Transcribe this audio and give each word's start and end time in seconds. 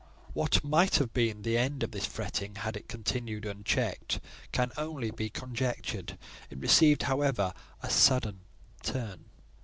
What 0.33 0.63
might 0.63 0.95
have 0.95 1.13
been 1.13 1.43
the 1.43 1.59
end 1.59 1.83
of 1.83 1.91
this 1.91 2.07
fretting, 2.07 2.55
had 2.55 2.75
it 2.75 2.87
continued 2.87 3.45
unchecked, 3.45 4.19
can 4.51 4.71
only 4.75 5.11
be 5.11 5.29
conjectured: 5.29 6.17
it 6.49 6.57
received, 6.57 7.03
however, 7.03 7.53
a 7.83 7.89
sudden 7.91 8.39
turn. 8.81 9.25